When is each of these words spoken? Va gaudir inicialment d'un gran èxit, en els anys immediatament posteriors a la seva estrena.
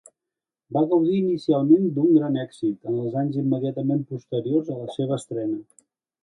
Va 0.77 0.81
gaudir 0.93 1.17
inicialment 1.17 1.85
d'un 1.97 2.09
gran 2.15 2.39
èxit, 2.45 2.89
en 2.93 2.97
els 3.03 3.19
anys 3.25 3.37
immediatament 3.43 4.03
posteriors 4.15 4.73
a 4.75 4.81
la 4.81 4.89
seva 4.97 5.21
estrena. 5.21 5.63